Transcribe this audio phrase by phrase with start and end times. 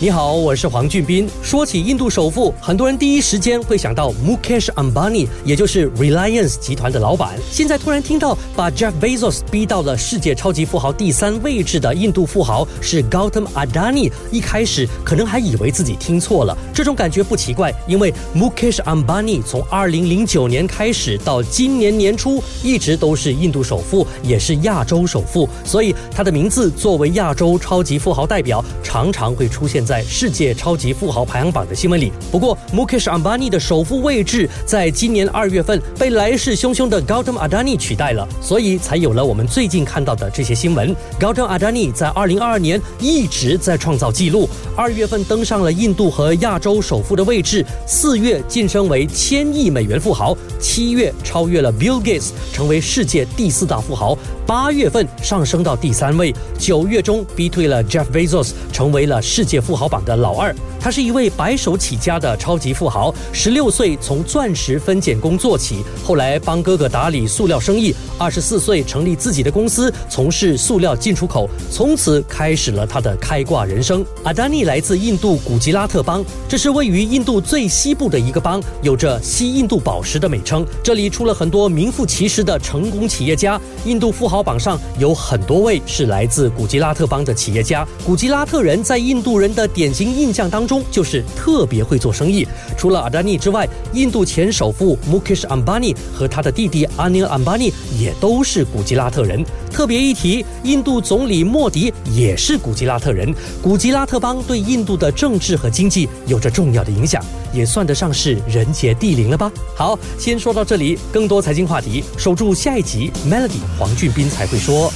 [0.00, 1.28] 你好，我是黄俊斌。
[1.42, 7.36] 说起印度首富，很多人第一时间会想到 Mukesh Ambani，也就是 Reliance 集团的老板。
[7.50, 16.56] 现在突然听到把 Jeff Bezos 逼到了世界超级富豪第三位置的印度富豪是 Gautam Adani，一开始可能还以为自己听错了。
[16.72, 29.87] 这种感觉不奇怪，因为 Mukesh Ambani 从2009年开始到今年年初，一直都是印度首富，也是亚洲首富，所以他的名字作为亚洲超级富豪代表，常常会出现。
[29.88, 40.94] 在世界超级富豪排行榜的新闻里，不过 Mukesh Ambani 的首富位置在今年二月份被来势汹汹的 Gautam Adani 取代了，所以才有了我们最近看到的这些新闻。
[41.18, 54.14] Gautam Adani 在二零二二年一直在创造纪录，二月份登上了印度和亚洲首富的位置，四月晋升为千亿美元富豪，七月超越了 Bill Gates 成为世界第四大富豪，
[54.46, 59.77] 八月份上升到第三位，九月中逼退了 Jeff Bezos 成为了世界富。
[59.77, 63.14] 豪豪榜的老二，他是一位白手起家的超级富豪。
[63.32, 67.94] 十六岁从钻石分拣工做起，后来帮哥哥打理塑料生意。
[68.18, 74.04] 二十四岁成立自己的公司，从事塑料进出口，从此开始了他的开挂人生。
[74.24, 80.66] 阿丹尼来自印度古吉拉特邦，这是位于印度最西部的一个邦，有着“西印度宝石”的美称。
[80.82, 83.60] 这里出了很多名副其实的成功企业家。
[83.84, 87.86] 印度富豪榜上有很多位是来自古吉拉特邦的企业家。
[88.04, 92.46] 古吉拉特人在印度人的典型印象当中，就是特别会做生意。
[92.76, 99.44] 除了阿达尼之外，印度前首富 Mukesh Ambani 和他的弟弟 Anil Ambani 也都是古吉拉特人。
[99.70, 103.32] 特别一提，印度总理莫迪也是古吉拉特人。
[103.62, 109.52] 古吉拉特邦对印度的政治和经济有着重要的影响，也算得上是人杰地灵了吧？
[109.76, 110.98] 好，先说到这里。
[111.12, 114.90] 更多财经话题，守住下一集 Melody 黄俊斌才会说。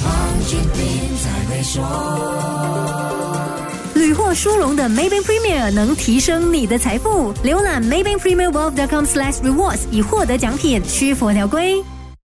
[4.02, 7.32] 屡获殊荣的 Maybank Premier 能提升你的财富。
[7.44, 11.80] 浏览 Maybank Premier Wealth.com/rewards 以获得奖品，需符合条规。